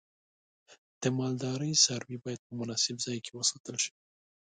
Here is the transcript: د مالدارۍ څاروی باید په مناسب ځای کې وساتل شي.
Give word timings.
د 1.01 1.03
مالدارۍ 1.17 1.73
څاروی 1.83 2.17
باید 2.25 2.41
په 2.47 2.51
مناسب 2.59 2.95
ځای 3.05 3.17
کې 3.25 3.31
وساتل 3.33 3.75
شي. 3.83 3.93